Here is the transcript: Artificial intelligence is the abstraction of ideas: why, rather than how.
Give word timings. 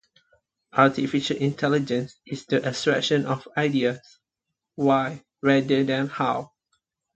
Artificial 0.73 1.37
intelligence 1.37 2.15
is 2.25 2.47
the 2.47 2.65
abstraction 2.65 3.27
of 3.27 3.47
ideas: 3.55 3.99
why, 4.73 5.23
rather 5.43 5.83
than 5.83 6.07
how. 6.07 6.53